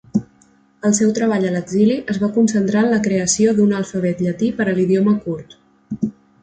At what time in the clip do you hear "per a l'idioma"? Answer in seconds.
4.61-5.19